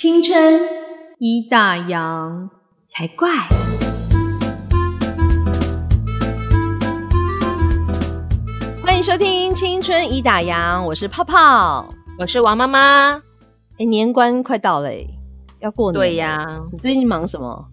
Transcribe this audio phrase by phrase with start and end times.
[0.00, 0.60] 青春
[1.18, 2.48] 一大洋
[2.86, 3.28] 才怪。
[8.80, 13.20] 欢迎收听《青春一打烊》，我是泡泡，我是王妈妈。
[13.78, 14.88] 哎，年关快到了，
[15.58, 15.98] 要过年。
[15.98, 17.66] 对呀，你最近忙什么？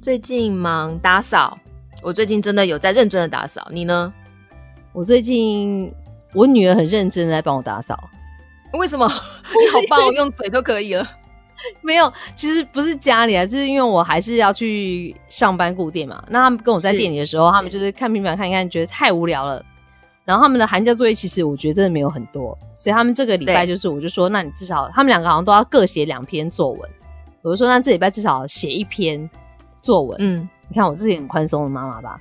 [0.00, 1.58] 最近忙打扫。
[2.00, 4.10] 我最近真的有在认真的打扫，你呢？
[4.94, 5.92] 我最近
[6.32, 7.94] 我女儿很认真的在帮我打扫。
[8.72, 9.06] 为什么？
[9.60, 11.06] 你好棒，我用嘴都可以了。
[11.82, 16.22] 没有，其实不是家里啊，就是因为我还是要去上班顾店嘛。
[16.28, 19.64] 那他们跟我在店里的时候，他们就是看平板看一看，觉得太无聊了。
[20.24, 26.90] 然后他们的寒假作业其实我觉得真的没有很多，所以他们这个礼拜就是我就说，那你至少他们两个好像都要各写两篇作文。
[27.42, 29.30] 我就说，那这礼拜至少写一篇
[29.80, 30.16] 作文。
[30.20, 32.18] 嗯，你看我自己很宽松的妈妈吧。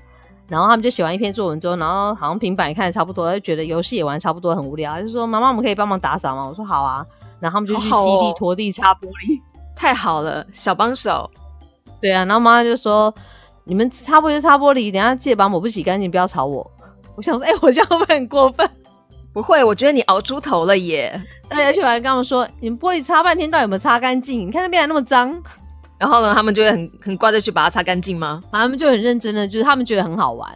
[0.48, 6.46] 然后他们就写完一篇作文之后，然后好像平板也看的差不多，就觉得游戏也玩差不多，很无聊，就说妈妈，我们可以帮忙打扫吗？
[6.46, 7.04] 我说好啊。
[7.40, 9.42] 然后他们就去吸地、拖地、擦玻璃，
[9.76, 11.30] 太好了，小帮手。
[12.02, 13.14] 对啊，然后妈妈就说
[13.66, 16.70] ：“你们擦玻璃就擦玻璃，等下记得把抹布洗干净，不要吵我。
[17.16, 18.70] ”我想说：“哎，我这样会不会很过分？”
[19.34, 21.22] 不会，我觉得你熬出头了耶。
[21.50, 24.48] 而且我还跟他们说：“你们玻璃擦半天，到底有没有擦干净？
[24.48, 25.42] 你看那边还那么脏。
[25.98, 28.42] ”然后呢，他们就会很很乖的去把它擦干净吗？
[28.52, 30.50] 他们就很认真的，就是他们觉得很好玩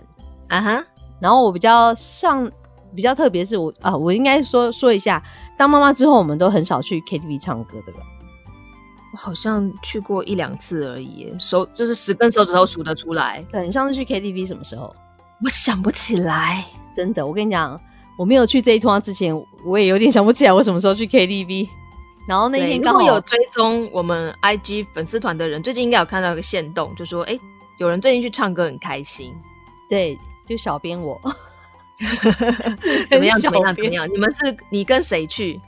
[0.49, 0.83] 啊哈。
[1.19, 2.49] 然后我比较上
[2.95, 5.21] 比较特别是我啊，我应该说说一下。
[5.59, 7.99] 当妈妈之后，我们都很少去 KTV 唱歌的了。
[9.11, 13.45] 我好像去过一两次而已，手就是十根手指头数得出来。
[13.51, 14.95] 对你上次去 KTV 什么时候？
[15.43, 17.27] 我想不起来，真的。
[17.27, 17.77] 我跟你讲，
[18.17, 19.35] 我没有去这一趟之前，
[19.65, 21.67] 我也有点想不起来我什么时候去 KTV。
[22.25, 27.37] 然后那天刚好有追踪我们 IG 粉丝团的人，最近应该有看到一个线动，就说：“哎，
[27.79, 29.35] 有人最近去唱歌很开心。”
[29.89, 31.19] 对，就小编我。
[33.09, 33.39] 怎么样？
[33.39, 33.75] 怎么样？
[33.75, 34.09] 怎么样？
[34.11, 35.59] 你们是你跟谁去？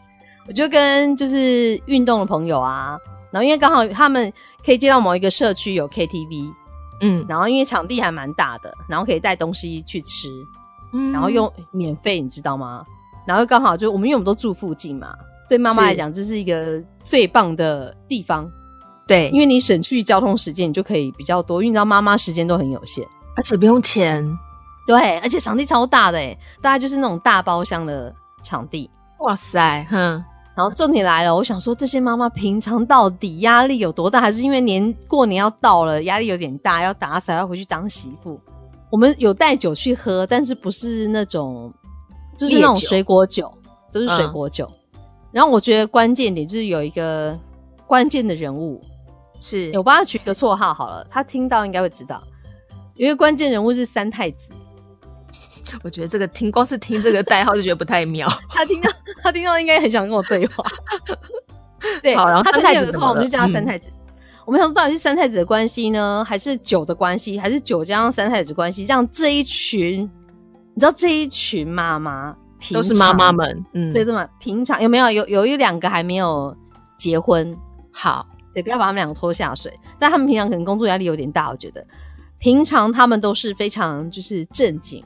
[0.47, 2.97] 我就跟就是运动的朋友啊，
[3.31, 4.31] 然后因为刚好他们
[4.65, 6.51] 可以接到某一个社区有 KTV，
[7.01, 10.29] 嗯，然后因为场地还蛮大的，然后可以带东西去吃，
[10.93, 12.83] 嗯，然后又免费，你知道吗？
[13.27, 15.15] 然后刚好就我们因为我们都住附近嘛，
[15.47, 18.51] 对妈妈来讲这是一个最棒的地方，
[19.05, 24.27] 对，因为你省去交通时间，你就可以比较多，因为你知道妈妈时间都很有限，而且不用钱。
[24.91, 28.13] 对，而且场地超大的哎，大概就是那种大包厢的
[28.43, 28.89] 场地。
[29.19, 30.23] 哇塞，哼！
[30.53, 34.19] 然后重点来了，我想说这些妈妈平常到底压力有多大？
[34.19, 38.37] 还是因为年过年要到了，压力有点大，要打扫，要回去当媳妇？
[38.89, 41.73] 我们有带酒去喝，但是不是那种，
[42.37, 43.49] 就是那种水果酒，
[43.93, 44.69] 都是水果酒。
[45.31, 47.39] 然后我觉得关键点就是有一个
[47.87, 48.81] 关键的人物，
[49.39, 52.21] 是我帮他取一个绰号好了，他听到应该会知道，
[52.95, 54.51] 有一个关键人物是三太子。
[55.83, 58.27] 我觉得这个听光是听这个代号就觉得不太妙。
[58.49, 58.89] 他听到
[59.21, 60.63] 他听到应该很想跟我对话。
[62.01, 63.89] 对，好，然后他三太子的时候，我们就叫他三太子。
[64.45, 70.01] 我们想说到底是三太子的关系呢，还是酒的关系，还是酒加上三太子关系，让这一群
[70.73, 72.35] 你知道这一群妈妈
[72.73, 76.55] 都是妈妈们，嗯，对，这么平常有没有有有一两个还没有
[76.97, 77.55] 结婚？
[77.91, 79.71] 好，对，不要把他们两个拖下水。
[79.99, 81.85] 但他们平常可能工作压力有点大，我觉得
[82.39, 85.03] 平常他们都是非常就是正经。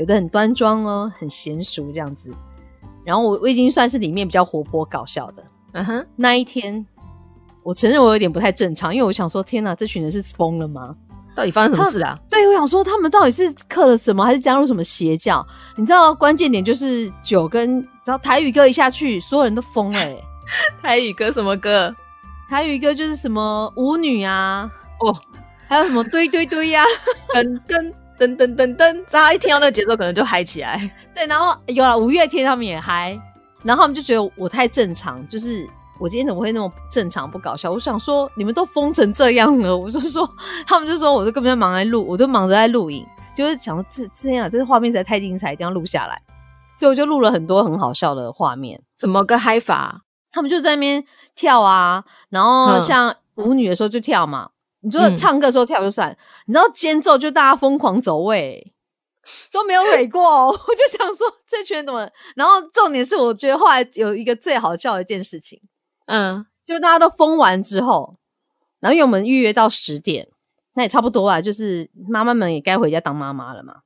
[0.00, 2.34] 有的很端庄哦，很娴熟这样子。
[3.04, 5.44] 然后我我已经算是里面比较活泼搞笑的。
[5.72, 6.84] 嗯哼，那一天
[7.62, 10.96] 我承认我有点不太正常，因为我想说，天哪，这群人是疯了吗？
[11.36, 12.18] 到底发生什么事啊？
[12.30, 15.46] 对，我想说他们到底是刻了什么，还是加入什么邪教？
[15.76, 17.74] 你知道关键点就是酒跟
[18.06, 20.16] 然后台语歌一下去，所有人都疯了。
[20.80, 21.94] 台语歌什么歌？
[22.48, 25.14] 台语歌就是什么舞女啊，哦，
[25.68, 26.84] 还有什么堆堆堆呀，
[27.34, 27.92] 噔噔。
[28.20, 30.78] 噔噔噔噔，大家一听到那个节奏，可能就嗨起来。
[31.14, 33.18] 对，然后有了五月天，他们也嗨，
[33.62, 35.66] 然后他们就觉得我太正常，就是
[35.98, 37.72] 我今天怎么会那么正常不搞笑？
[37.72, 40.28] 我想说，你们都疯成这样了，我就说，
[40.66, 46.20] 他们就说，我都根本就忙在录，我都忙着在录影，就是想说这这样，这个画面实在太精彩，一定要录下来，
[46.74, 48.82] 所以我就录了很多很好笑的画面。
[48.98, 50.02] 怎么个嗨法？
[50.30, 51.02] 他们就在那边
[51.34, 54.50] 跳啊，然后像舞女的时候就跳嘛。
[54.82, 56.16] 你说唱歌的时候跳就算，
[56.46, 58.72] 你知道间奏就大家疯狂走位，
[59.52, 60.22] 都没有蕊过。
[60.22, 62.08] 哦 我就想说这群人怎么？
[62.34, 65.60] 然后重点是，我觉得后来有一个最好笑的一件事情，
[66.06, 68.16] 嗯，就大家都疯完之后，
[68.80, 70.28] 然后因为我们预约到十点，
[70.74, 73.76] 那也差不多啊，就是妈妈们也该回家当妈妈了嘛。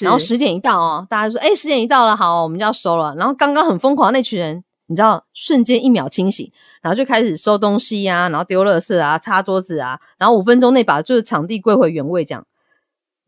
[0.00, 4.64] 然后十点一到哦，大家说：“哎，十点一到了，好，我们就要收了。”然后刚刚很疯狂那群人。
[4.90, 6.50] 你知道，瞬间一秒清醒，
[6.82, 12.44] 然后就开始收东西呀，然后丢垃圾啊，擦桌子啊，然后五分钟内把就是场地归回原位这样。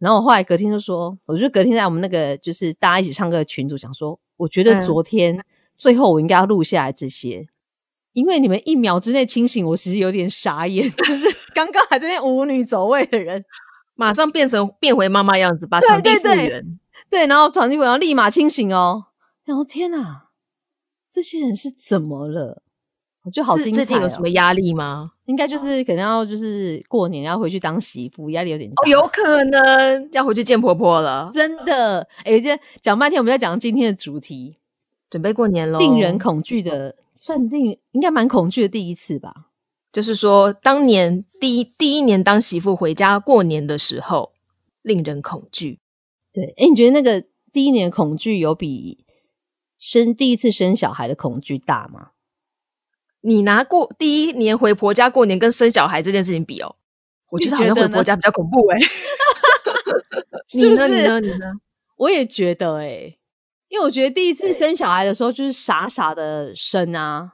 [0.00, 5.40] 然后我后来隔天就说，我就隔天在我们那个就是大家一起唱歌的群组讲说，我觉得昨天
[5.78, 7.46] 最后我应该要录下来这些，
[8.12, 13.44] 因为你们一秒之内清醒，我其实有点傻眼， 就是刚刚还在那舞女走位的人，
[13.94, 16.80] 马上变成变回妈妈样子，把场地复原。
[17.08, 19.04] 对，然后场地复原，立马清醒哦。
[19.44, 20.21] 然后天哪，
[21.12, 22.62] 这些人是怎么了？
[23.24, 23.84] 我觉得好精彩。
[23.84, 25.12] 最近有什么压力吗？
[25.26, 28.74] 应该就是可能要就是过年要回去当媳妇，压力有点大。
[28.82, 31.30] 哦，有可能要回去见婆婆了。
[31.32, 34.56] 真的，哎，这讲半天，我们在讲今天的主题，
[35.10, 35.78] 准备过年喽。
[35.78, 39.50] 令人恐惧的，算令应该蛮恐惧的第一次吧。
[39.92, 44.32] 就是说，当年第一第一年当媳妇回家过年的时候，
[44.80, 45.78] 令人恐惧。
[46.32, 47.22] 对，哎，你觉得那个
[47.52, 49.04] 第一年恐惧有比
[49.82, 52.10] 生第一次生小孩的恐惧大吗？
[53.20, 56.76] 你拿过第一年回婆家过年跟生小孩这件事情比哦，
[57.30, 58.78] 我觉得好像回婆家比较恐怖哎。
[60.54, 60.86] 你呢？
[60.86, 61.20] 你呢？
[61.20, 61.54] 你呢？
[61.96, 63.16] 我也觉得哎，
[63.66, 67.32] 因为我觉得第一次生小孩的时候就是傻傻的生啊，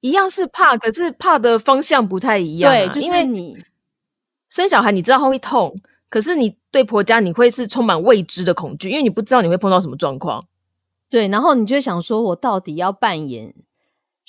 [0.00, 2.70] 一样是怕，可是怕的方向不太一样。
[2.70, 3.56] 对，就是你
[4.50, 5.74] 生小孩，你知道会痛，
[6.10, 10.46] 可是你对婆家你会是充满未知的恐惧，因为你不知道你会碰到什么状况。
[11.10, 13.54] 对，然后你就想说，我到底要扮演。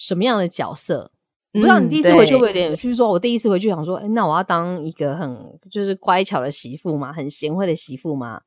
[0.01, 1.11] 什么样的角色？
[1.51, 8.43] 不知道你第一次回去会有点，就是说我第一次回去想说，哎，那我要当一个很就是乖巧的媳妇嘛，很贤惠的媳妇嘛。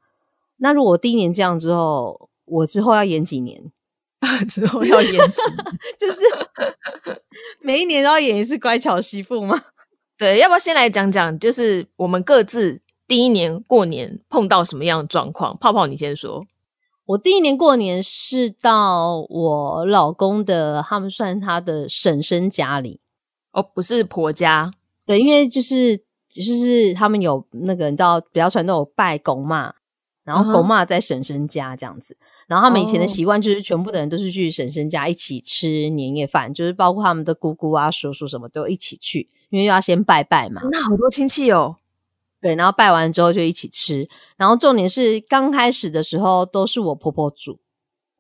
[0.57, 3.71] 那如果我第一年这样之后，我之后要演几年？
[4.49, 5.77] 之后 要演几年？
[6.01, 6.21] 就是
[7.61, 9.63] 每一年都要演一次乖巧媳妇吗？
[10.17, 15.55] 对，要不要先来讲讲，就是我们各自第一年过年碰到什么样的状况？
[15.59, 16.47] 泡泡，你先说。
[17.05, 23.01] 我第一年过年是到我老公的，他们算他的婶婶家里
[23.53, 24.73] 哦，不是婆家。
[25.05, 25.97] 对，因为就是
[26.29, 29.75] 就是他们有那个你知道比较传统有拜公妈，
[30.25, 32.17] 然后公妈在婶婶家这样子。
[32.47, 40.63] 然后他们以前的习惯就是全部的人都是去婶婶家一起吃年夜饭，就是包括他们的姑姑啊、叔叔什么都一起去，因为要先拜拜嘛。
[40.71, 41.77] 那好多亲戚哦。
[42.43, 44.07] 对，然后拜完之后就一起吃。
[44.37, 47.61] 然后重点是刚开始的时候都是我婆婆煮，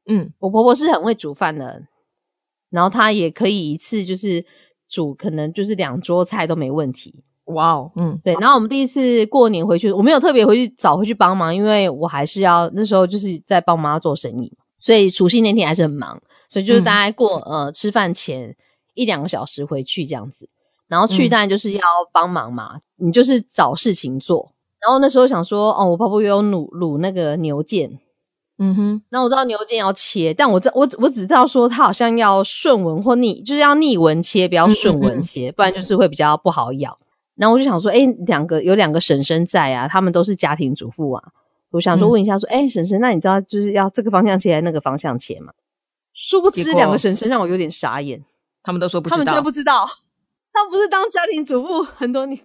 [0.08, 1.82] 嗯，我婆婆是很会煮饭的，
[2.70, 4.46] 然后她也可以一次就是
[4.88, 7.24] 煮，可能就是两桌菜都没问题。
[7.46, 8.34] 哇哦，嗯，对。
[8.34, 18.56] 然后我们第一次过年回去，我没有特别回去找回去帮忙，因为我还是要那时候就是在帮妈做生意，所以除夕那天还是很忙，所以就是大概过呃吃饭前
[18.94, 20.48] 一两个小时回去这样子。
[20.92, 21.80] 然后去当然就是要
[22.12, 24.52] 帮忙嘛，你就是找事情做。
[24.78, 27.98] 然后那时候想说，哦，我婆婆有卤卤那个牛腱，
[28.58, 29.02] 嗯哼。
[29.08, 36.98] 那我知道牛腱要切，但我这我我只知道说它好像要顺纹或逆，就是要逆纹切，不要顺纹切，不然就是会比较不好咬。
[37.36, 41.24] 然后我就想说，哎，两个有两个婶婶在啊，他们都是家庭主妇啊。
[41.70, 45.54] 我想说问一下，说，哎，婶婶，那你知道就是要这个方向切还是那个方向切吗？
[46.12, 48.22] 殊不知两个婶婶让我有点傻眼，
[48.62, 49.88] 他们都说不知道，他们绝对不知道。
[50.52, 52.38] 他不是当家庭主妇很多年，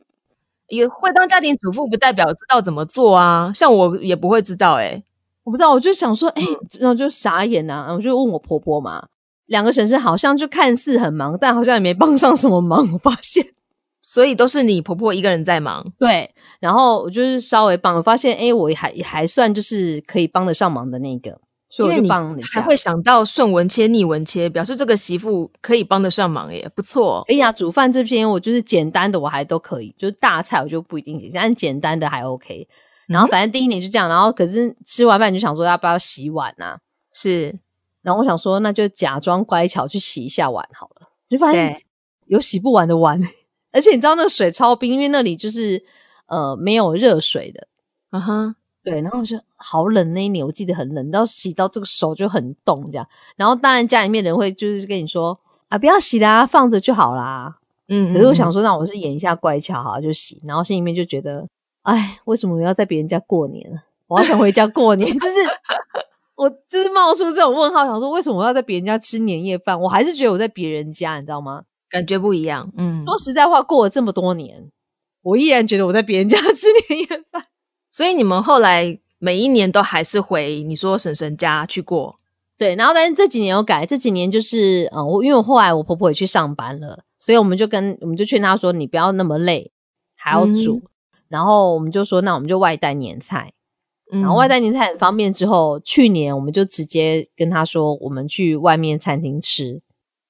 [0.70, 3.52] 也会当家庭主妇，不代表知道怎么做啊。
[3.54, 5.04] 像我也不会知道，哎，
[5.44, 6.44] 我不知道，我就想说，哎，
[6.80, 7.88] 然后就傻眼呐。
[7.94, 9.08] 我就问我婆婆嘛，
[9.46, 12.88] 两个婶婶好像就看似很忙，但好像也没帮上什么忙。
[12.94, 13.46] 我发现，
[14.02, 15.92] 所以都是你婆婆一个人在忙。
[16.00, 21.40] 对，然后我就是稍微帮，我发现，哎，我还还算就是可以帮得上忙的那个。
[21.70, 22.10] 所以你
[22.44, 27.26] 还会想到顺纹切、逆纹切，表示这个媳妇可以帮得上忙耶，不错。
[27.28, 32.66] 哎呀，煮饭这边我就是简单的，我还都可以，就是大菜我就不一定行，但简单的还 OK。
[33.08, 36.78] 然后反正第一年就这样，然后可是吃完饭就想说要不要洗碗呐？
[37.14, 37.60] 是，
[38.02, 41.78] 然后我想说那就假装乖巧去洗一下碗好了，就发现
[42.28, 43.22] 有洗不完的碗，
[43.74, 45.84] 而且你知道那个水超冰，因为那里就是
[46.28, 47.68] 呃没有热水的，
[48.12, 48.56] 嗯哼。
[48.90, 53.06] 对，然后我就好冷那一年，我记得很冷，到洗到这个手就很冻这样。
[53.36, 57.58] 然后当然家里面人会就是跟你说啊，不要洗啦，放着就好啦。
[57.90, 60.42] 嗯，可是我想说，那我是演一下乖巧哈，就洗。
[60.46, 61.46] 然后心里面就觉得，
[61.82, 63.80] 哎，为什么我要在别人家过年呢？
[64.08, 65.36] 我好想回家过年，就是
[66.36, 69.78] 我就是冒出这种问号，想说为什么我要在别人家吃年夜饭？
[69.82, 71.64] 我还是觉得我在别人家，你知道吗？
[71.90, 72.72] 感觉不一样。
[72.78, 74.72] 嗯，说实在话，过了这么多年，
[75.24, 77.48] 我依然觉得我在别人家吃年夜饭。
[77.90, 82.16] 所以你们后来每一年都还是回你说婶婶家去过，
[82.58, 82.76] 对。
[82.76, 89.72] 然后但是这几年有改，这几年就是嗯，我因为我后来我婆婆也去上班了，所以我们就跟我们就劝她说，你不要那么累，
[90.16, 90.82] 还要煮。
[91.30, 93.52] 然后我们就说，那我们就外带年菜。
[94.10, 95.34] 然后外带年菜很方便。
[95.34, 99.82] 之后去年我们就直接跟她说，我们去外面餐厅吃。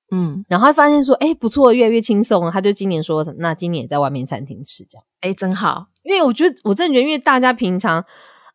[0.10, 2.50] 嗯，然后他发现说，哎，不错，越来越轻松。
[2.52, 5.88] 他就今年说，那今年也在外面餐厅吃，这样，哎，真好。
[6.04, 8.06] 因为我觉得，我真的觉得，因为大家平常，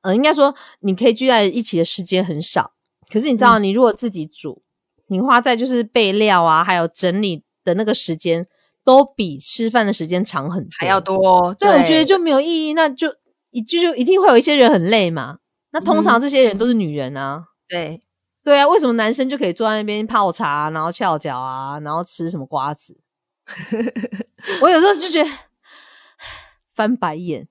[0.02, 2.72] 呃，应该说，你可以聚在一起的时间很少。
[3.12, 4.62] 可是你知道，你如果自己煮，
[5.08, 8.46] 你花在就是备料啊，还有整理的那个时间
[8.82, 11.16] 都比吃饭的时间长很多，还要多。
[11.16, 13.14] 哦对，我觉得就没有意义，那就
[13.50, 15.36] 一就就一定会有一些人很累嘛。
[15.72, 17.44] 那通常这些人都是女人啊。
[17.68, 18.02] 对，
[18.44, 22.98] 对啊，为什么男生就可以坐在那边泡茶，然后翘脚啊，然后吃什么瓜子？
[24.60, 25.30] 我有时候就觉得
[26.70, 27.46] 翻白眼，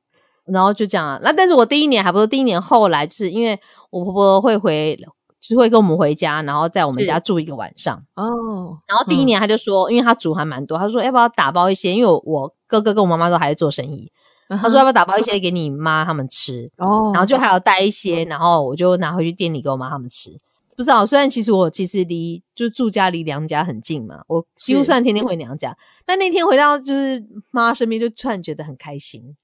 [0.46, 1.20] 然后就这样。
[1.24, 4.98] 那但是我第一年还不是第一年，后来就是因为我婆婆会回，
[5.40, 8.04] 就是会跟我们回家，然后在我们家住一个晚上。
[8.16, 8.78] 哦。
[8.88, 11.94] 然后第一年他就说，因为他煮还蛮多，他说要不要打包一些？
[11.94, 14.12] 因为我哥哥跟我妈妈都还在做生意，
[14.50, 16.72] 他说要不要打包一些给你妈他们吃？
[16.78, 17.12] 哦。
[17.14, 20.38] 然后就还要带一些，然后我就拿回去店里给我妈他们吃。
[20.76, 25.78] 不知道，虽然其实我其实离就住家离娘家很近嘛，我几乎算天天回娘家。
[26.06, 29.36] 但那天回到就是妈身边，就突然觉得很开心，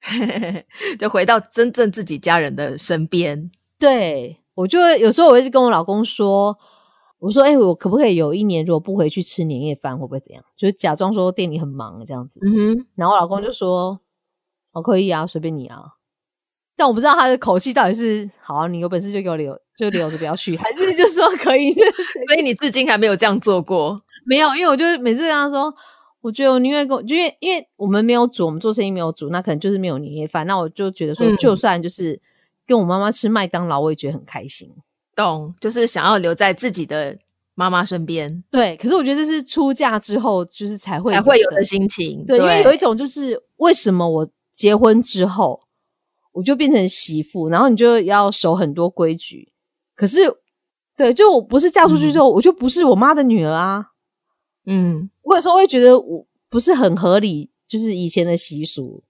[0.98, 3.50] 就回到真正自己家人的身边。
[3.78, 6.56] 对我就有时候我会跟我老公说，
[7.18, 10.44] 我说：“哎，我可不可以有一年如果不回去吃年夜饭，会不会怎样？
[10.56, 12.86] 就是假装说店里很忙这样子。”嗯哼。
[12.94, 14.00] 然后我老公就说
[14.72, 15.94] ：“我可以啊，随便你啊。”
[16.76, 21.72] 但我不知道他的口气到底是好，你有本事就给我留，就留着不要去， 还 是就说可以？
[22.26, 24.02] 所以你至今还没有这样做过？
[24.26, 25.72] 没有，因为我就每次跟他说，
[26.20, 30.46] 我觉得我宁愿跟，因为因为我们没有煮，我们做生意没有煮，那可能就是没有年夜饭。
[30.46, 32.20] 那我就觉得说，就算就是
[32.66, 34.68] 跟我妈妈吃麦当劳，我也觉得很开心。
[35.14, 37.16] 懂，就是想要留在自己的
[37.54, 38.42] 妈妈身边。
[38.50, 42.24] 对，可是我觉得这是出嫁之后就是才会才会有的心情。
[42.26, 45.60] 对，因为有一种就是为什么我结婚之后。
[46.34, 49.52] 我就变成媳妇，然后你就要守很多规矩。
[49.94, 50.20] 可是，
[50.96, 53.86] 对，就我不是嫁出去之后，我就不是我妈的女儿啊。
[54.66, 59.02] 嗯，我有时候会觉得我不是很合理，就是以前的习俗。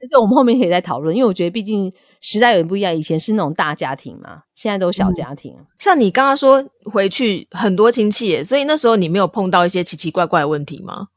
[0.00, 5.56] 但是我们后面可以再讨论，因为我觉得毕竟时代有点不一样，以前是那种大家庭嘛，现在都小家庭。
[5.80, 11.08] 像你刚刚说回去很多亲戚，所以那时候你没有碰到一些奇奇怪怪的问题吗？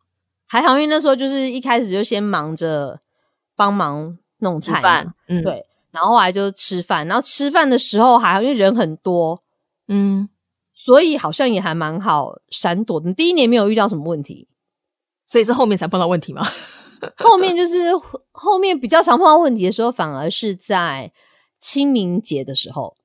[0.47, 3.01] 还好，因为那时候就是一开始就先忙着
[3.55, 4.17] 帮忙。
[4.41, 9.41] 弄菜，嗯，对，然后后来就吃饭，然后吃饭的时候还因为人很多，
[9.87, 10.29] 嗯，
[10.73, 13.01] 所以好像也还蛮好闪躲。
[13.05, 14.47] 你第一年没有遇到什么问题，
[15.25, 16.45] 所以是后面才碰到问题吗？
[17.17, 17.89] 后面就是
[18.31, 21.11] 后面比较常碰到问题的时候，反而是在
[21.59, 22.95] 清明节的时候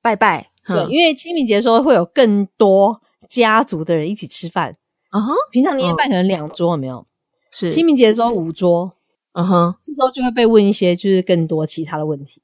[0.00, 0.50] 拜拜。
[0.66, 4.76] 对，因为清明节的时候会有更多家族的人一起吃饭
[5.10, 5.20] 啊。
[5.50, 7.06] 平常年夜饭可能两桌，有没有？
[7.52, 8.94] 是清明节的时候五桌。
[9.38, 12.40] 嗯哼，这时候就会被问一些就是更多其他的问题，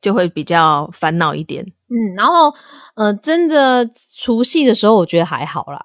[0.00, 1.64] 就会比较烦恼一点。
[1.88, 2.54] 嗯，然后
[2.94, 5.84] 呃，真的除夕的时候，我觉得还好啦。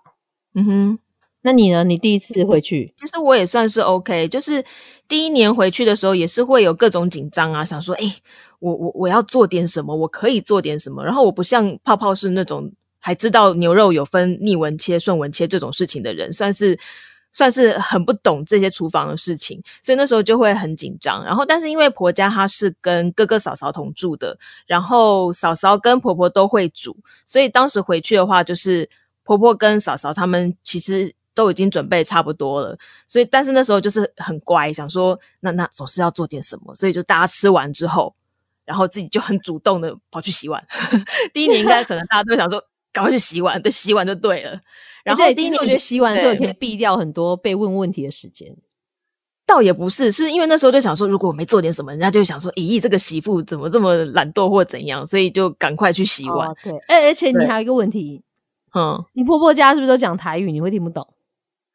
[0.54, 1.00] 嗯哼，
[1.42, 1.84] 那你呢？
[1.84, 4.28] 你第一次回去，其实我也算是 OK。
[4.28, 4.64] 就是
[5.08, 8.16] 第一年回去的时候，也是会有各种紧张啊，想说，哎，
[8.60, 11.04] 我我我要做点什么，我可以做点什么。
[11.04, 16.78] 然后我不像泡泡是那种还知道牛肉有分逆纹切、顺纹切这种事情的人，算是。
[17.36, 21.22] 算是很不懂这些厨房的事情，所以那时候就会很紧张。
[21.25, 26.96] 然后，但是因为婆家她是跟哥哥嫂嫂同住的，然后嫂嫂跟婆婆都会煮，
[27.27, 28.89] 所以当时回去的话，就是
[29.25, 32.77] 婆婆跟嫂嫂他们其实都已经准备差不多了。
[33.06, 38.15] 所以，但是那时候就是很乖，想说那那总是要做点什么，所以就大家吃完之后，
[38.63, 40.65] 然后自己就很主动的跑去洗碗。
[41.34, 42.63] 第一年应该可能大家都想说
[42.96, 44.58] 赶快去洗碗，对，洗碗就对了。
[45.04, 48.56] 然后第一年我觉得洗碗的时候可以避掉很多被问问题的时间，
[49.46, 56.50] 倒也不是，是因为那时候就想说，如果我没做点什么，人家就想说，咦，这个媳妇怎么这么懒惰或怎样，所以就赶快去洗碗。
[56.64, 58.24] 对，而而且你还有一个问题，
[58.74, 60.52] 嗯，你婆婆家是不是都讲台语？
[60.52, 61.06] 你会听不懂？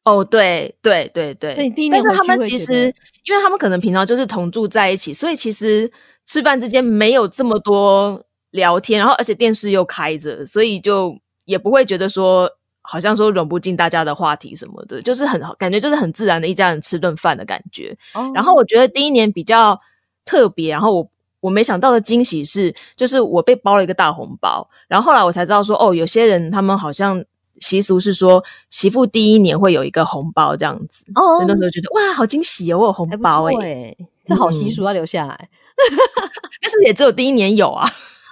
[0.02, 2.92] 哦，对对对对，所以第一年他们其实，
[3.26, 5.92] 因为他们可能平常就是同住在一起，所以其实
[6.26, 12.50] 吃饭之间没有这么多聊天，然后而且电视又开着，所以就也不会觉得说。
[12.82, 17.96] 好像说融不进大家的话题什么的，就是很好感觉就是很自然的一家人吃顿饭的感觉。
[18.34, 19.78] 然后我觉得第一年比较
[20.24, 21.08] 特别，然后我
[21.40, 24.68] 我没想到的惊喜是，就是我被包了一个大红包。
[24.88, 27.22] 然后后来我才知道说，哦，有些人他们好像
[27.58, 31.04] 习俗是说媳妇第一年会有一个红包这样子。
[31.14, 35.48] 哦，所以那时候觉得哇，好惊喜哦，我有红包哎，这好习俗要留下来。
[36.62, 37.88] 但是也只有第一年有啊。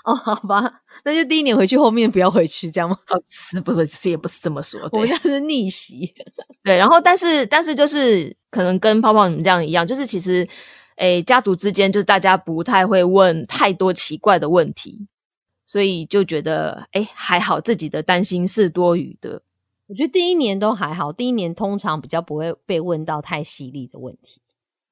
[0.09, 2.97] 哦，好吧，那就第一年回去，后面不要回去，这样吗？
[3.11, 6.15] 哦，是不是也不是这么说， 我们家是逆袭。
[6.65, 10.49] 对，然后但是但是就是可能跟泡泡你们这样一样，就是其实
[10.97, 15.07] 诶家族之间就是大家不太会问太多奇怪的问题，
[15.67, 19.43] 所以就觉得诶还好，自己的担心是多余的。
[19.89, 24.41] 我觉得第一年都还好，第一年通常比较不会被问到太犀利的问题。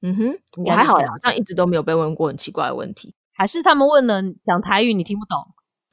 [0.03, 3.15] 嗯哼，我还好，好像一直都没有被问过很奇怪的问题。
[3.37, 5.39] 还是他们问了讲台语你听不懂，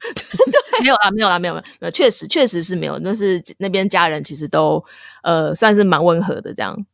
[0.00, 2.98] 对， 没有啦，没有啦，没有，没有，确实，确实是没有。
[3.00, 4.82] 那是那边家人其实都
[5.22, 6.86] 呃算是蛮温和的这样。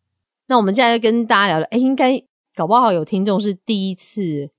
[0.46, 2.20] 那我们现在跟大家聊聊，哎，应该
[2.56, 4.50] 搞不好有听众是第一次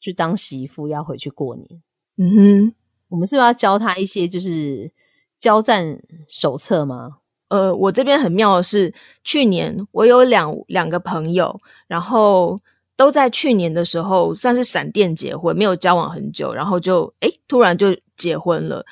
[0.00, 1.82] 去当媳妇要回去过年。
[2.16, 2.30] 嗯
[2.70, 2.74] 哼，
[3.08, 4.92] 我们是不是要教他一些就是
[5.38, 5.98] 交战
[6.28, 7.18] 手册吗？
[7.48, 12.60] 呃，我这边很妙的是，去年我有两两个朋友，然后。
[12.96, 18.84] 都在去年的时候算是闪电结婚，没有交往很久，然后就哎突然就结婚了。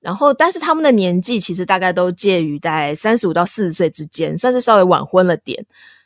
[0.00, 5.64] 然后，但是他们的年纪其实大概都介于在三十五到四十岁之间，算是稍微晚婚了点。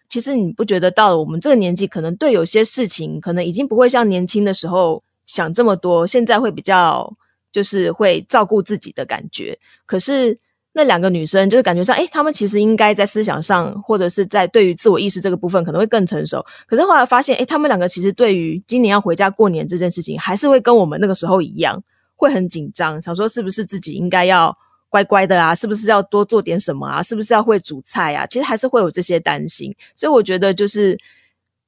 [0.08, 7.16] 其实你不觉得到了我们这个年纪，可能对有些事情可能已经不会像年轻的时候想这么多，现在会比较
[7.52, 9.58] 就是会照顾自己的感觉。
[9.86, 10.38] 可是。
[10.76, 16.44] 那两个女生就是感觉上，哎，她们其实应该在思想上，或者是在对于自我意识这个部分可能会更成熟。
[16.66, 21.80] 可是后来发现，哎，她们两个其实对于今年要回家过年这件事情，还是会跟我们那个时候一样，
[22.16, 24.52] 会很紧张，想说是不是自己应该要
[24.88, 28.26] 乖乖的啊，是不是要多做点什么啊，是不是要会煮菜啊？
[28.26, 29.72] 其实还是会有这些担心。
[29.94, 30.98] 所以我觉得就是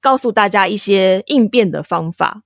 [0.00, 2.42] 告诉大家一些应变的方法。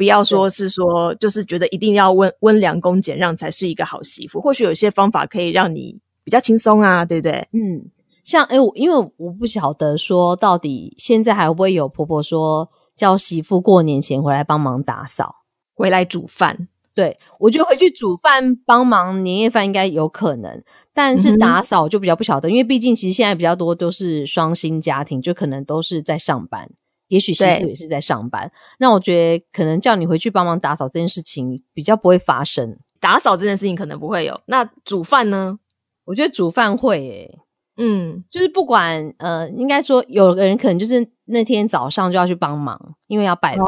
[0.00, 4.40] 不要说是说，就是觉得一定要温温良恭俭让才是一个好媳妇。
[4.40, 7.46] 或许有些方法可以让你比较轻松啊，对不对？
[7.52, 7.84] 嗯，
[8.24, 16.68] 像哎，我因为我不晓得说到底现在还会不会有婆婆说叫媳妇过年前回来帮忙打扫，回来煮饭。
[16.94, 20.62] 对我觉得回去煮饭帮忙年夜饭应该有可能，
[20.94, 26.70] 但是打扫就比较不晓得，因为毕竟其实现在比较多都是双薪家庭，就可能都是在上班。
[27.10, 32.78] 也许媳妇也是在上班，那我觉得可能叫你回去帮忙打扫这件事情比较不会发生。
[33.00, 35.58] 打扫这件事情可能不会有，那煮饭呢？
[36.04, 37.38] 我觉得煮饭会诶，
[37.76, 43.64] 嗯，就是不管呃，应该说有的人可能就是那天早上就要去帮忙，因为要拜拜。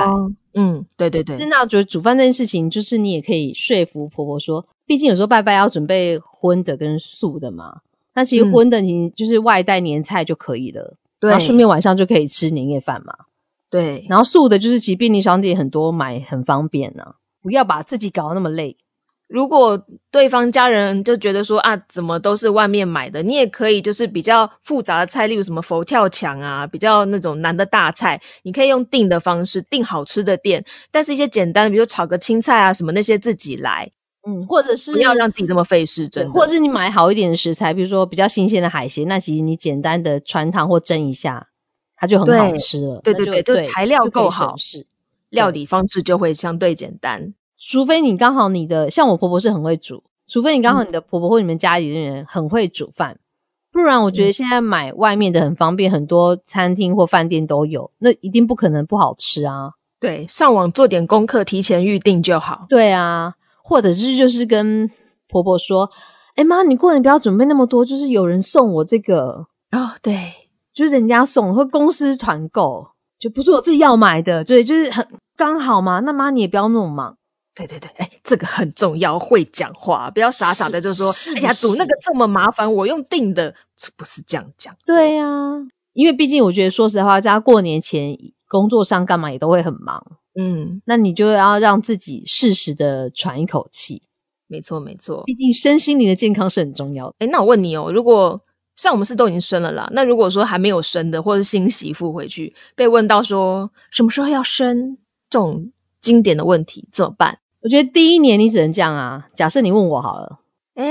[0.54, 1.36] 嗯，对对对。
[1.46, 7.80] 那我觉得煮饭这件事情，就是你也可以说服婆婆说，毕竟有时候拜拜要准备荤的跟素的嘛。
[8.14, 13.14] 那其实荤的你就是外带年菜就可以了，对，顺便晚上就可以吃年夜饭嘛。
[13.72, 18.76] 对，然后素的就是其实便利商店很多买很方便呢，不要把自己搞得那么累。
[19.28, 33.90] 如果对方家人就觉得说啊，怎么都是外面买的，你也可以就是比较复杂的菜，例如什么佛跳墙啊，比较那种难的大菜，你可以用订的方式订好吃的店，但是一些简单的，比如炒个青菜啊什么那些自己来，
[34.28, 36.30] 嗯，或者是不要让自己这么费事，真的。
[36.30, 41.46] 或者是你买好一点的食材，比如说比较新鲜的海鲜，那其实你简单的穿烫或蒸一下。
[42.02, 44.84] 它就很好吃了，对对对，就材料够好，是
[45.30, 47.32] 料理方式就会相对简单。
[47.56, 53.20] 除非你刚好你的像我婆婆是很会煮，除非你刚好你的婆婆或你们家里的人很会煮饭，
[53.70, 59.74] 不然我觉得现在买外面的很方便，很多餐厅或饭店都有，那一定不可能不好吃啊。
[60.00, 62.66] 对，上网做点功课，提前预定就好。
[62.68, 64.90] 对啊，或者是就是跟
[65.28, 65.88] 婆婆说，
[66.34, 70.41] 哎妈，你过年不要准备那么多，就是有人送我这个哦，对。
[70.74, 75.06] 就是人家送或公司团购，就不是我自己要买的，对，就是很
[75.36, 76.00] 刚好嘛。
[76.00, 77.16] 那妈你也不要那么忙，
[77.54, 83.54] 对对对，哎，这个很重要，会讲话，不要傻傻的就说，哎呀，煮那个这么麻烦，我用订的，
[83.96, 84.74] 不是这样讲。
[84.86, 85.26] 对呀，
[85.92, 88.16] 因为毕竟我觉得，说实话，在过年前
[88.48, 90.02] 工作上干嘛也都会很忙，
[90.40, 94.02] 嗯，那你就要让自己适时的喘一口气。
[94.48, 97.14] 没错没错，毕竟身心灵的健康是很重要的。
[97.18, 98.40] 哎，那我问你哦，如果。
[98.76, 104.96] 像我们是都已经生了啦，那如果说还没有生的，或是新媳妇回去被问到说什么时候要生
[105.28, 107.38] 这种经典的问题怎么办？
[107.60, 109.26] 我觉得第一年你只能这样啊。
[109.34, 110.40] 假设你问我好了，
[110.74, 110.86] 哎，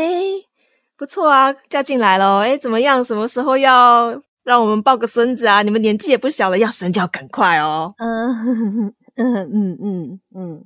[0.95, 3.03] 不错啊，嫁进来了，哎，怎么样？
[3.03, 5.61] 什么时候要让我们抱个孙子啊？
[5.63, 7.93] 你们年纪也不小了，要生就要赶快哦。
[7.97, 10.65] 嗯嗯嗯嗯嗯。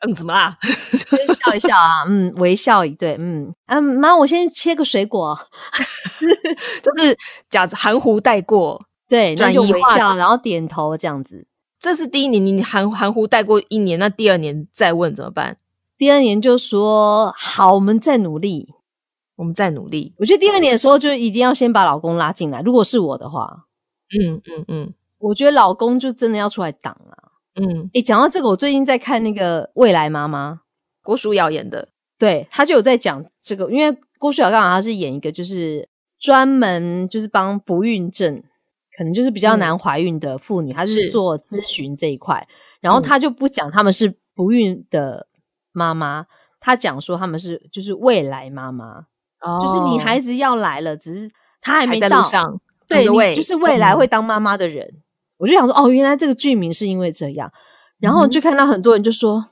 [0.00, 0.56] 嗯，怎么啦？
[0.62, 5.38] 就笑一笑啊，嗯，微笑一对，嗯，嗯，妈，我先切个水果，
[6.82, 7.16] 就是
[7.50, 11.46] 假含糊带过，对，那就微笑，然后点头这样子。
[11.80, 15.58] 这是第一年，你含含糊带过一年，那第二年再问怎么办？
[15.96, 18.74] 第二年就说好，我们再努力，
[19.36, 20.14] 我们再努力。
[20.18, 22.60] 我觉得第二年的时候就一定要先把老公拉进来。
[22.62, 23.64] 如果是我的话，
[24.10, 27.27] 嗯嗯嗯，我觉得老公就真的要出来挡了。
[27.60, 30.52] 嗯，诶，讲到这个，我最近在看那个《未来妈妈》，
[31.02, 38.40] 郭书瑶演的，对他就有在讲这个，因为郭书瑶刚好他是演一个，就是专门就是帮不孕症，
[38.96, 41.10] 可能就是比较难怀孕的妇女，他是。
[41.10, 42.46] 做咨询这一块，
[42.80, 45.26] 然后他就不讲他们是不孕的
[45.72, 46.26] 妈妈，
[46.60, 49.06] 他讲说他们是就是未来妈妈，
[49.60, 52.22] 就是你孩子要来了，只是她还没到，
[52.86, 55.02] 对，就是未来会当妈妈的人。
[55.38, 57.50] 我就想说，哦，原来这个剧名是因为这样，
[57.98, 59.46] 然后就看到很多人就说，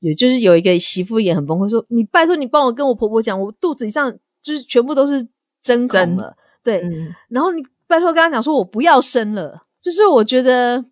[0.00, 5.26] 也就是有一个媳妇也很崩溃，说你拜托你帮我跟我婆婆讲，我肚子以上就是全部都是
[5.60, 6.82] 针孔了，对，
[7.28, 10.84] 然后你拜托跟他讲说我不要生了，就是我觉得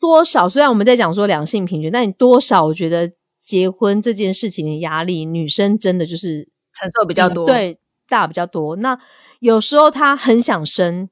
[0.00, 7.78] 多少虽然我们在讲说两性平权，但你多少我觉得结婚这件事情的压力，女生真的就是承受比较多，对，
[8.08, 8.76] 大比较多。
[8.76, 8.98] 那
[9.40, 11.08] 有时候她很想生，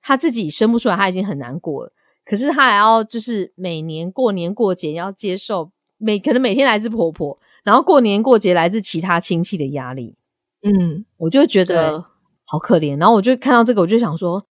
[0.00, 1.92] 她自己生不出来，她已经很难过了，
[2.24, 5.70] 可是她还要就是每年过年过节要接受。
[5.96, 10.16] 每可能每天来自婆婆，然后过年过节来自其他亲戚的压力，
[10.60, 12.04] 嗯，我就觉得
[12.44, 12.98] 好可怜。
[12.98, 14.44] 然后我就看到这个，我就想说：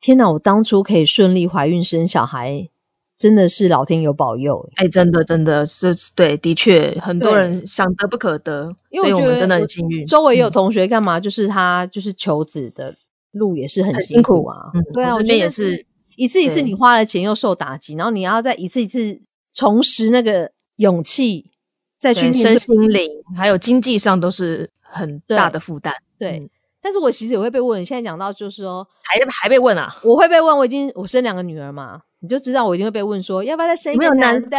[0.00, 0.30] 天哪！
[0.30, 2.68] 我当初可以顺利怀孕生小孩，
[3.16, 4.68] 真的是老天有保佑。
[4.76, 10.06] 哎，真的，真的是对，的确很多人想得不可得，因为我们真的很幸运。
[10.06, 11.18] 周围也有同学干嘛？
[11.18, 12.94] 就是他就是求子的
[13.32, 14.70] 路也是很辛苦啊。
[14.92, 15.84] 对啊，我觉得也是
[16.20, 19.20] 一次一次你花了钱又受打击，然后你要再一次一次
[19.54, 20.52] 重拾那个。
[20.80, 21.50] 勇气
[21.98, 23.06] 再去身心灵，
[23.36, 25.94] 还有经济上都是很大的负担。
[26.18, 27.84] 对，但是我其实也会被问。
[27.84, 29.94] 现在讲到就是说，还还被问啊？
[30.02, 30.56] 我会被问。
[30.56, 34.56] 我已经我生两个女儿嘛，你就知道我一定会被问说，要不要再生一个男的？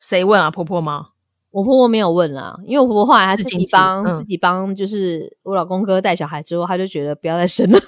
[0.00, 0.50] 谁问啊？
[0.50, 1.10] 婆婆吗？
[1.52, 7.78] 我婆婆没有问啦，因为我婆婆后来她自己帮自己帮，就是我老公哥带小孩之后，她就觉得不要再生了，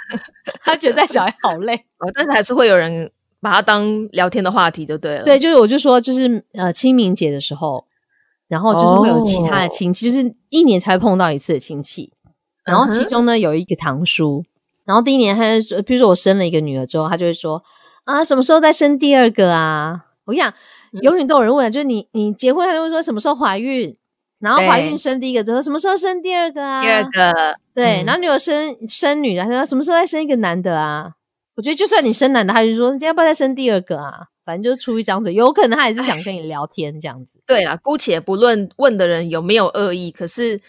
[0.62, 1.74] 她觉得带小孩好累。
[1.98, 3.10] 哦，但是还是会有人。
[3.40, 5.24] 把它当聊天的话题就对了。
[5.24, 7.84] 对，就是我就说，就是呃清明节的时候，
[8.48, 12.10] 然后就是会有其他的亲戚，就是一年才碰到一次的亲戚。
[12.64, 14.46] 然后其中呢有一个堂叔，
[14.86, 17.62] 然后第一年他就说，比如说我生了一个女儿之后，他就会说
[18.04, 20.06] 啊，什么时候再生第二个啊？
[20.24, 20.54] 我跟你讲，
[21.02, 23.96] 永远都有人问，就是你你结婚，他就会说什么时候怀孕，
[24.38, 26.82] 然后怀孕生第一个之后，什么时候生第二个啊？
[26.82, 31.12] 第二个，对，然后你有生生女的，他说什么时候再生一个男的啊？
[31.56, 34.26] 我觉得就算你生男的，他就说你要不要再生第二个啊？
[34.44, 37.40] 反正就是出一张嘴，有可能他也是想跟你聊天这样子。
[37.46, 40.60] 对啊，姑且不论问的人有没有恶意，可是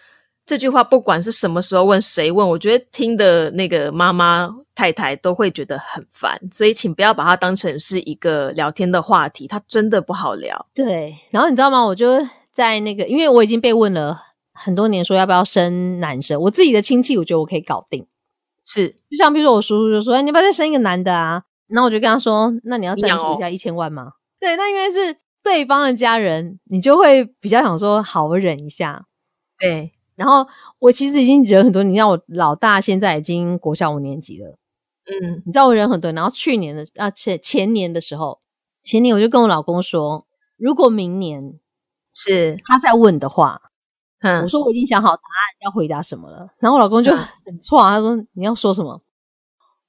[0.45, 10.67] 这句话不管是什么时候问谁问，我觉得听的那个妈妈太太都会觉得很烦，所以请不要把它当成是一个聊天的话题，它真的不好聊。
[10.75, 11.83] 对，然后你知道吗？
[11.83, 12.19] 我就
[12.53, 14.21] 在那个，因为我已经被问了
[14.53, 18.05] 很多年，说要不要生男生，我自己的亲戚，我觉得我可以搞定。
[18.63, 29.05] 是，就像比如说我叔叔就说：“你要不要再生一个男的啊？”那我就跟他说：“那你要赞助一下一千万吗？”对，那因为是对方的家人，你就会比较想说：“好，我忍一下。”
[29.59, 29.91] 对。
[30.15, 30.47] 然后
[30.79, 34.57] 我其实已经忍很多，你知道我老大现在已经国小五年级了，
[35.05, 36.11] 嗯，你知道我忍很多。
[36.11, 38.39] 然后去年的啊前前年的时候，
[38.83, 40.25] 前年我就跟我老公说
[40.57, 41.59] ：“如果明年
[42.13, 43.61] 是他再问的话。”
[44.21, 47.11] 嗯我说我已经想好答案要回答什么了，然后我老公就
[47.45, 48.99] 很错，啊他说你要说什么？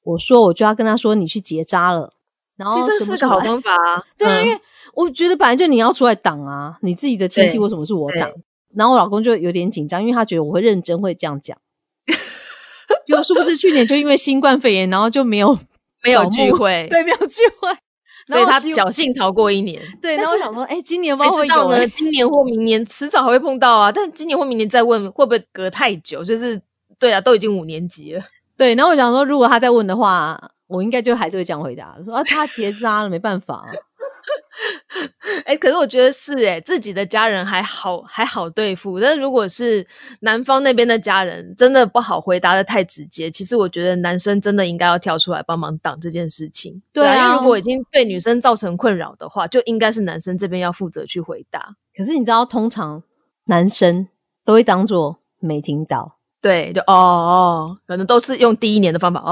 [0.02, 2.12] 我说我就要跟他说你去结扎了。
[2.56, 4.60] 然后其实是个好方法啊， 对啊，因为
[4.94, 8.30] 我觉得本来就你要出来挡啊，你自己的亲戚为什么是我挡？
[8.76, 11.56] 然后我老公就有点紧张，因为他觉得我会认真会这样讲。
[13.04, 15.56] 结果殊不知去年就因为新冠肺炎，然后就没有
[16.04, 17.68] 没有聚会，对，没有聚会。
[18.28, 20.16] 所以他侥幸逃过一年，对。
[20.16, 21.86] 然后我想说，哎，今年谁知道呢？
[21.88, 23.92] 今年或明年迟早还会碰到啊。
[23.92, 26.24] 但今年或明年再问，会不会隔太久？
[26.24, 26.60] 就是
[26.98, 28.24] 对啊，都已经五年级了。
[28.58, 28.74] 对。
[28.74, 30.36] 然后我想说，如果他再问的话，
[30.66, 33.70] 我应该就还是会这样回答，说啊，他结扎了，没办法。
[35.44, 39.86] 哎，可是我觉得是哎，自己的家人还好还好对付，但是如果是
[40.20, 43.30] 男方那边的家人，真的不好回答的太直接。
[43.30, 46.80] 其实我觉得男生真的应该要跳出来帮忙挡这件事情。
[46.92, 51.76] 对啊，因为如果已经对女生造成困扰的话，就应该是男生这边要负责去回答。
[51.96, 53.02] 可是你知道，通常
[53.44, 54.08] 男生
[54.44, 59.30] 都会当做没听到，对，就哦哦，可能都是用第一年的方法，哦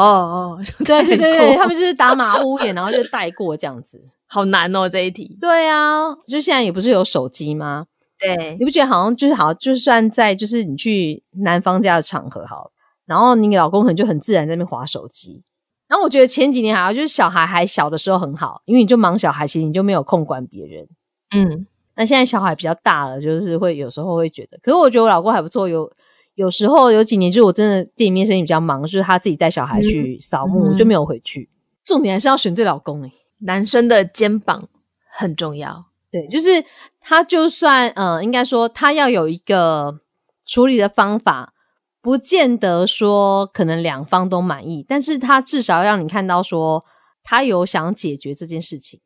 [0.58, 4.00] 哦，对对对对，他们就是打马虎眼，然后就带过这样子。
[4.34, 5.38] 好难哦，这一题。
[5.40, 7.86] 对啊，就现在也不是有手机吗？
[8.18, 12.72] 对，你不觉得好像就是好，就算在就是你去男方家的场合，好，
[13.06, 15.44] 然后你老公可能就很自然在那边划手机。
[15.86, 20.88] 然后我觉得前几年好像，就是小孩还小的时候很好，因为你就忙小孩，其实你就没有空管别人。
[21.36, 25.88] 嗯，那现在小孩比较大了，就是会有时候会觉得，可是我觉得我老公还不错，有
[26.34, 31.48] 有时候有几年就是我真的店里面生意比较忙，就是他自己带小孩去扫墓，我就没有回去。
[31.84, 33.12] 重点还是要选对老公哎。
[33.44, 34.68] 男生的肩膀
[35.16, 36.64] 很重要，对，就是
[36.98, 40.00] 他就算呃，应该说他要有一个
[40.46, 41.52] 处理的方法，
[42.00, 46.84] 不见得说可能两方都满意，但是他至少让你看到说
[47.22, 49.00] 他有想解决这件事情，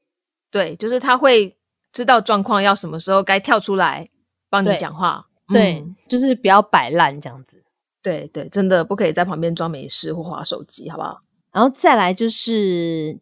[0.50, 1.56] 对，就是他会
[1.92, 4.08] 知道状况要什么时候该跳出来
[4.48, 7.64] 帮你讲话，对，就是不要摆烂这样子，
[8.00, 11.22] 对对，真的不可以在旁边装没事或划手机，好不好？
[11.52, 13.18] 然后再来就是。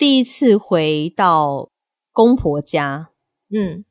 [0.00, 1.68] 第一次回到
[2.10, 3.10] 公婆家，
[3.50, 3.84] 嗯，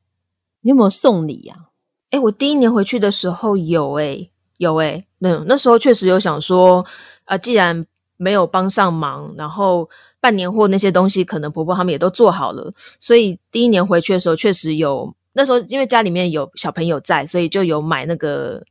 [0.60, 1.68] 你有没有送礼呀？
[2.10, 6.84] 哎，我第一年回去的时候有哎，有哎，嗯，那时候确实有想说，
[7.26, 18.64] 啊，既然没有帮上忙，然后办年货那些东西，可能婆婆他们也都做好了，所以第一年回去的时候，确实有那时候因为家里面有小朋友在，所以就有买那个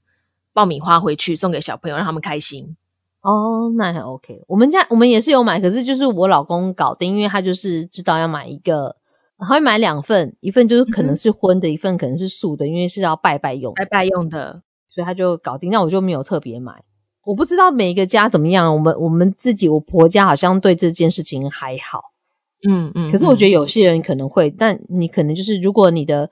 [0.52, 2.76] 爆米花回去送给小朋友，让他们开心。
[3.22, 4.44] 哦，那还 OK。
[4.48, 8.96] 我们家我们也是有买，可是就是我老公搞定，因为他就是知道要买一个。
[9.42, 14.62] 他会买两份，一份就是可能是荤的，一份可能是素的，因为是要拜拜用，拜拜用的，
[14.94, 15.70] 所以他就搞定。
[15.70, 16.84] 那我就没有特别买。
[17.24, 22.02] 我不知道每一个家怎么样，我们我们自己，我婆家好像对这件事情还好。
[22.68, 23.10] 嗯嗯。
[23.10, 26.30] 可是我觉得有些人可能会，但你可能就是，如果你的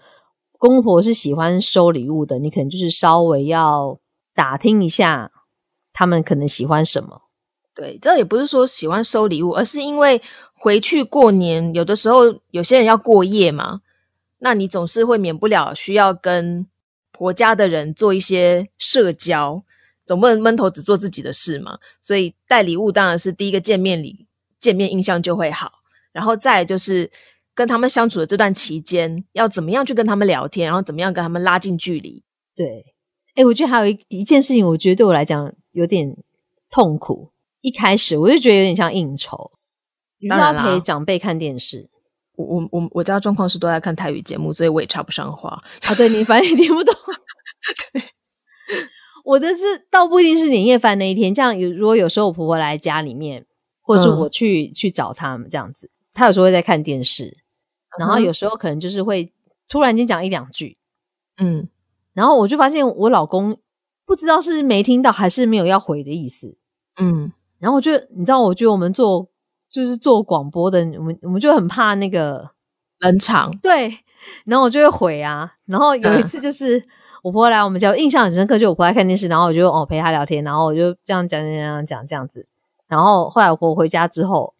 [0.57, 3.97] 公婆是喜欢收礼物的，你可能就是稍微要
[4.35, 5.31] 打听一下，
[5.97, 7.23] 他们可能喜欢什么。
[7.73, 10.21] 对，这也不是说喜欢收礼物，而是因为。
[10.59, 13.81] 回去过年，有的时候有些人要过夜嘛，
[14.39, 16.65] 那你总是会免不了需要跟
[17.11, 19.63] 婆家的人做一些社交，
[20.03, 21.77] 总不能闷头只做自己的事嘛。
[22.01, 24.25] 所以带礼物当然是第一个见面礼，
[24.59, 25.71] 见面印象就会好。
[26.11, 27.11] 然后再就是
[27.53, 32.23] 跟他们相处的这段期间，要怎么样去跟他们聊天，然后怎么样跟他们拉近距离。
[32.55, 32.95] 对，
[33.37, 36.17] 哎，我觉得还有一一件事情，我觉得对我来讲有点
[36.71, 37.31] 痛苦。
[37.61, 39.51] 一开始我就觉得有点像应酬。
[40.27, 41.87] 当然陪长辈看电视，
[42.35, 45.93] 我我我我家状况是都在看泰语节目，所以我也插不上话啊。
[45.93, 46.93] 对你反正也听不懂。
[47.93, 48.01] 对，
[49.23, 53.45] 我的是倒不一定是年夜饭那一天，这样有如果有时候我婆婆来家里面，
[53.81, 57.37] 或者是我去去找他们这样子，他有时候会在看电视，
[57.99, 59.31] 然后有时候可能就是会
[59.69, 60.79] 突然间讲一两句，
[61.37, 61.69] 嗯，
[62.17, 63.57] 然后我就发现我老公
[64.05, 66.57] 不知道是没听到还是没有要回的意思，
[66.99, 69.29] 嗯，然后我就你知道，我觉得我们做。
[69.69, 72.51] 就是做广播的，我们我们就很怕那个
[72.99, 73.51] 冷场。
[73.61, 73.93] 对，
[74.45, 75.55] 然后我就会回啊。
[75.65, 76.81] 然后有一次就是
[77.21, 82.47] 我婆婆来我们家，印象很深刻，就我婆婆看电视，然后我就哦陪她聊天，然后我就这样讲讲讲讲这样子。
[82.87, 84.53] 然后后来我婆婆回家之后，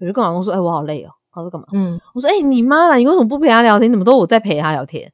[0.00, 3.88] 我就跟老公说：“哎，我好累哦。”他说：“干嘛？”嗯，我说：“哎，你妈啦，你为什么不陪她聊天？
[3.88, 5.12] 怎么都我在陪她聊天？”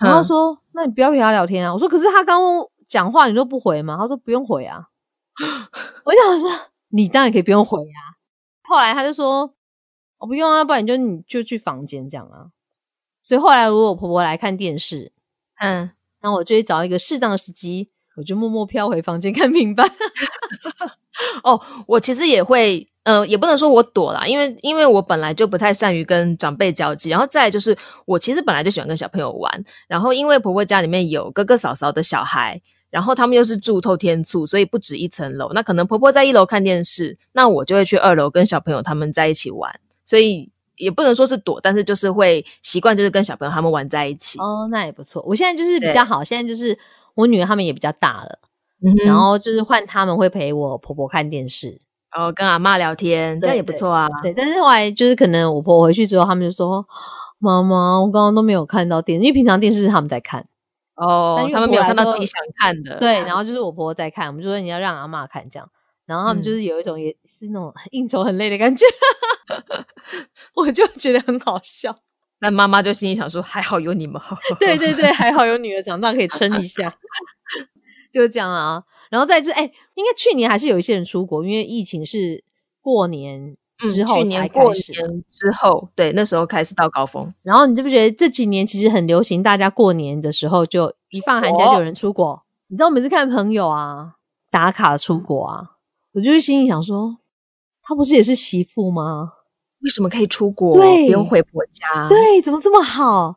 [0.00, 2.42] 然后说：“那你不要陪他聊天啊。”我说：“可是他刚
[2.88, 4.86] 讲话你都不回吗？”他说：“不用回啊。
[6.04, 6.50] ”我想说
[6.88, 8.16] ：“你当然可以不用回啊。”
[8.64, 9.54] 后来他就说
[10.18, 12.48] ：“我不用啊，不然你就你就去房间这样啊。”
[13.22, 15.12] 所以后来如果我婆婆来看电视，
[15.58, 15.90] 嗯，
[16.22, 19.90] 那我就会找一个适当的时机，我就默默飘回房间 看平板。
[21.42, 32.60] 哦，我其实也会，呃，也不能说我躲啦，因为因为我本来就不太善于跟长辈交际，然后再就是我其实本来就喜欢跟小朋友玩，然后因为婆婆家里面有哥哥嫂嫂的小孩。
[32.90, 35.52] 然后他们又是住透天厝，所以不止一层楼。
[35.54, 39.78] 那可能婆婆在一楼看电视，那我就会去二楼跟小朋友他们在一起玩。
[40.04, 40.50] 所以
[40.80, 44.38] 也不能说是躲，但是就是会习惯，就是跟小朋友他们玩在一起。
[44.38, 45.22] 哦，那也不错。
[45.26, 46.76] 我现在就是比较好，现在就是
[47.14, 48.38] 我女儿他们也比较大了，
[48.84, 51.80] 嗯、然后就是换他们会陪我婆婆看电视，
[52.14, 54.08] 然后跟阿妈聊天，这样也不错啊。
[54.22, 56.86] 对，但是后来就是可能我婆婆回去之后，他们就说
[57.38, 60.46] ：“妈妈，我刚刚都没有看到电视，因为平常电视是他们在看。”
[60.96, 62.98] 哦，他们没有看到自己想看的。
[62.98, 65.66] 对，然后就是我婆婆在看，我们就说你要让阿妈看这样，
[66.10, 68.84] 然后他们就是有一种也是那种应酬很累的感觉，
[70.56, 71.96] 我就觉得很好笑。
[72.40, 74.20] 那妈妈就心里想说，还好有你们。
[74.58, 76.92] 对对对，还好有女儿长大可以撑一下，
[78.12, 78.82] 就这样啊。
[79.08, 79.62] 然后再就是，哎，
[79.94, 82.42] 应该去年还是有一些人出国，因为疫情是
[82.80, 83.56] 过年。
[83.88, 87.32] 之后才开始，之后对那时候开始到高峰。
[87.42, 92.42] 然后你就不觉得这几年其实很流行，大家过年的时候就一放寒假就有人出国。
[92.66, 94.16] 你知道每次看朋友啊
[94.50, 95.70] 打卡出国啊，
[96.12, 97.18] 我就是心里想说，
[97.82, 99.32] 他不是也是媳妇吗？
[99.82, 100.76] 为什么可以出国？
[100.76, 102.08] 对，不用回婆家？
[102.08, 103.34] 对，怎么这么好，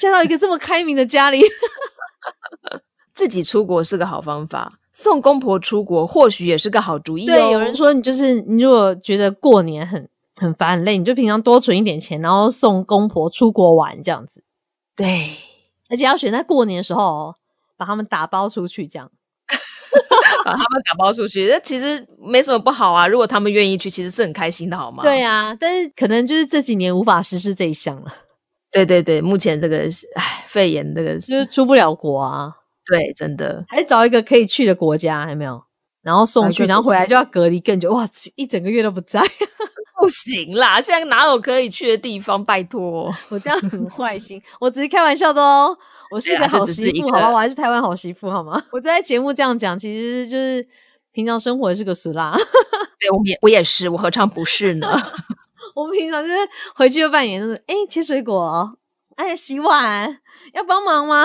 [0.00, 1.40] 嫁到一个这么开明的家里？
[3.14, 4.80] 自己出国是个好方法。
[4.92, 7.26] 送公婆出国或许也是个好主意。
[7.26, 14.44] 对，有人说你就是你，如果觉得过年很很烦很累，你就平常多存一点钱，然后送公婆出国玩这样子。
[14.96, 15.36] 对，
[15.90, 17.34] 而且要选在过年的时候
[17.76, 19.10] 把他们打包出去，这样
[20.44, 23.06] 把他们打包出去，那其实没什么不好啊。
[23.06, 25.02] 如果他们愿意去，其实是很开心的，好吗？
[25.02, 28.12] 对啊，但是可能就是这几年无法实施这一项了。
[28.70, 32.52] 对对对，目前这个唉，肺炎这个 就是出不了国啊。
[32.86, 35.62] 对，真的，还是找一个可以去的国家，有没有？
[36.02, 39.22] 然后送去，然后回来就要隔离更久，哇，一整个月都不在，
[40.00, 40.80] 不行啦！
[40.80, 42.44] 现在哪有可以去的地方？
[42.44, 45.76] 拜托， 我这样很坏心，我只是开玩笑的哦。
[46.10, 47.30] 我是个好媳妇，好吧？
[47.30, 48.62] 我还是台湾好媳妇，好吗？
[48.72, 50.66] 我在节目这样讲，其实就是
[51.12, 52.36] 平常生活也是个死啦。
[52.98, 54.86] 对，我也我也是，我何尝不是呢？
[55.74, 56.36] 我们平常就是
[56.74, 58.76] 回去就扮演，就是哎，切水果。
[59.16, 60.20] 哎，洗碗
[60.52, 61.22] 要帮忙吗？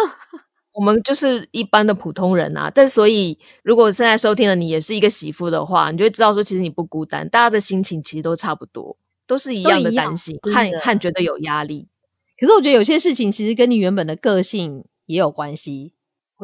[0.73, 8.95] 我们就是一般的普通人啊，但所以如果现在收听了你也是一个媳妇的话，你就会知道说，其实你不孤单，大家的心情其实都差不多，
[9.27, 11.87] 都是一样的担心和和觉得有压力。
[12.39, 15.93] 可是我觉得有些事情其实跟你原本的个性也有关系。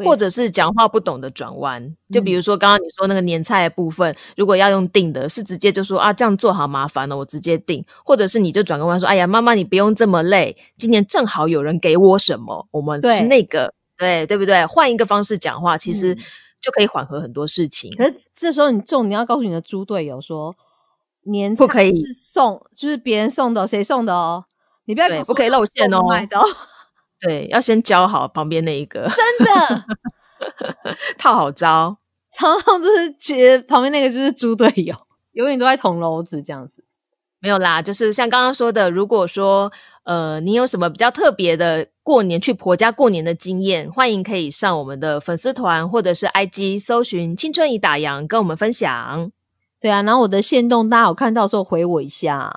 [0.04, 14.66] 或者是讲话不懂得转弯，就比如说刚刚你说那个年菜的部分，如果要用定的，是直接就说啊这样做好麻烦了，我直接定，或者是你就转个弯说，哎呀妈妈你不用这么累，今年正好有人给我什么，我们吃那个，对对不对？
[14.66, 16.16] 换一个方式讲话，其实
[16.62, 17.92] 就可以缓和很多事情。
[17.98, 20.56] 可是这时候你重你要告诉你的猪队友说，
[21.24, 24.46] 年不可以送，就是别人送的，谁送的哦？
[24.86, 26.02] 你不要不可以露馅哦。
[27.22, 29.86] 对，要先教好旁边那一个，真的
[31.18, 31.98] 套好招，
[32.32, 34.94] 常常就是觉旁边那个就是猪队友，
[35.32, 36.84] 永远都在捅娄子这样子。
[37.40, 39.72] 没有啦，就是像刚刚说的，如果说
[40.04, 49.32] 呃你有什么比较特别的过年去婆家过年的经验，欢迎可以上我们的粉丝团或者是 IG 搜寻“青春已打烊”跟我们分享。
[49.82, 52.54] 对啊，然后我的线动大家有看到时候回我一下。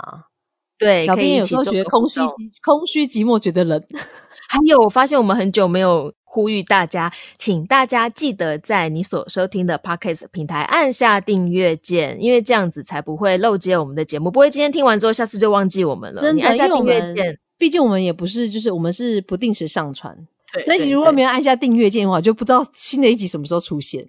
[0.79, 2.21] 对，小编有时候觉得空虚
[2.63, 3.83] 空虚寂寞，觉得冷。
[4.51, 16.21] 还有，我发现我们很久没有呼吁大家，请大家记得在你所收听的 Podcast 平台按下订阅键，因为这样子才不会漏接我们的节目，不会今天听完之后，下次就忘记我们了。
[16.21, 20.17] 真的，按下订阅键，毕竟我们也不是，就是我们是不定时上传，
[20.65, 24.09] 所以你如果没有按下订阅键的话，就不知道新的一集什么时候出现。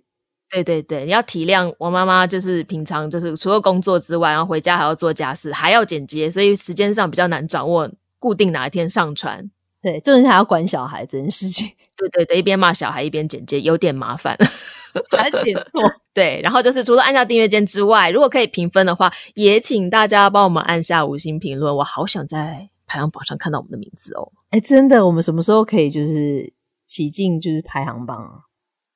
[0.51, 9.49] 对对对，你要体谅我妈妈，就是平常就是除了工作之外，然后回家还要做家事，还要剪接，所以时间上比较难掌握，固定哪一天上传。
[9.81, 11.69] 对，就是还要管小孩这件事情。
[11.95, 14.35] 对对对，一边骂小孩一边剪接，有点麻烦，
[15.15, 15.81] 还剪错。
[16.13, 21.75] 对，然后就是除了按下订阅键之外，如果可以评分的话，也请大家帮我们按下五星评论。
[21.75, 24.31] 我好想在排行榜上看到我们的名字哦！
[24.49, 26.51] 哎，真的，我们什么时候可以就是
[26.87, 28.39] 挤进就是排行榜啊？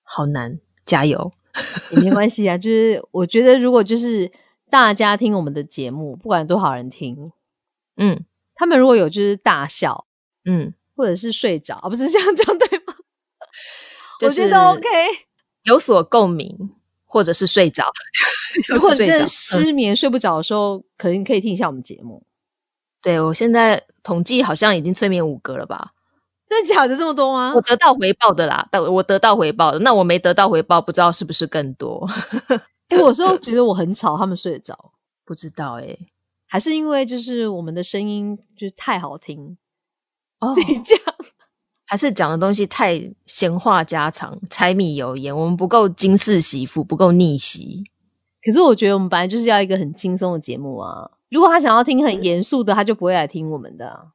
[0.02, 1.32] 好难，加油！
[1.94, 4.32] 也没关系啊，就是我觉得如果就是
[4.72, 7.32] 大家听我们的节目，不管多少人听，
[7.98, 8.26] 嗯，
[8.56, 10.08] 他们如果有就是大笑。
[10.46, 12.96] 嗯，或者是睡着，不是 这样讲对吗？
[14.24, 14.88] 我觉得 OK，
[15.64, 16.58] 有所共鸣，
[17.06, 17.86] 或者是睡着。
[18.68, 22.26] 如果你真的失眠睡不着的时候，可能可以听一下我们节目。
[23.04, 25.92] 对我现在统计好像已经催眠五个了吧？
[26.50, 27.54] 真的假的这么多吗？
[27.56, 32.08] 我得到回报的啦，但我得到回报的，那我没得到回报，不知道是不是更多？
[32.90, 34.92] 哎，我说觉得我很吵，他们睡得着，
[35.26, 35.98] 不知道哎，
[36.48, 39.58] 还是因为就是我们的声音就是太好听。
[40.54, 41.00] 自己讲，
[41.86, 47.86] 还是讲的东西太闲话家常、柴米油盐，我们不够金世媳妇，不够逆袭。
[48.44, 51.10] 可是我觉得我们本来就是要一个很轻松的节目啊！
[51.34, 54.08] 如果他想要听很严肃的，他就不会来听我们的。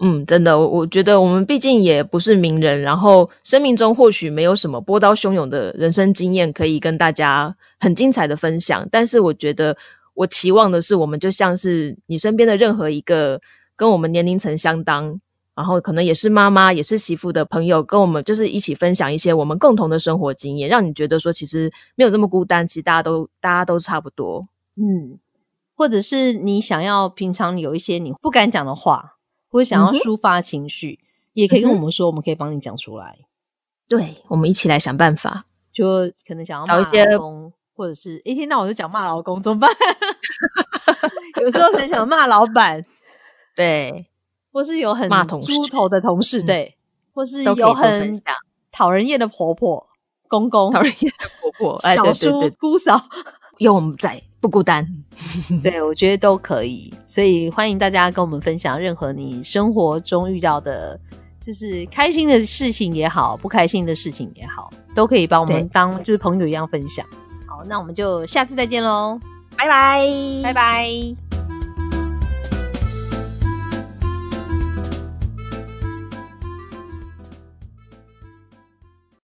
[0.00, 8.86] 嗯，真的，我我觉得我们毕竟也不是名人，然后生命中或许没有什么波涛汹涌的人生经验可以跟大家很精彩的分享。
[8.92, 9.74] 但是我觉得，
[10.12, 13.40] 我期望的是，我们就像是你身边的任何一个
[13.74, 15.18] 跟我们年龄层相当。
[15.56, 24.46] 然后可能也是妈妈，也是媳妇的朋友，跟我们就是一起分享一些我们共同的生活经验，让你觉得说其实没有这么孤单，其实大家都大家都差不多。
[24.76, 25.18] 嗯，
[25.78, 30.98] 或者是你想要平常有一些你不敢讲的话，或者想要抒发情绪，
[31.34, 33.16] 也可以跟我们说，我们可以帮你讲出来。
[33.88, 35.44] 对，我们一起来想办法。
[35.72, 37.06] 就可能想要找一些，
[37.76, 39.70] 或者是一天到晚就讲骂老公怎么办？
[41.40, 42.84] 有时候很想骂老板。
[43.54, 44.08] 对。
[44.50, 45.08] 或是有很
[45.42, 46.76] 猪头的同事，对，
[47.14, 48.20] 或是有很
[48.72, 49.86] 讨人厌的婆婆、
[50.26, 53.00] 公公，讨人厌的婆婆、 小叔、姑嫂，
[53.58, 54.86] 有我们在，不孤单。
[55.62, 60.98] 对，我觉得都可以，所以欢迎大家跟我们分享任何你生活中遇到的，
[61.44, 67.04] 就是开心的事情也好，不开心的事情也好，都可以把我们当就是朋友一样分享。
[67.46, 69.18] 好，那我们就下次再见喽，
[69.56, 70.06] 拜拜，
[70.42, 71.27] 拜拜。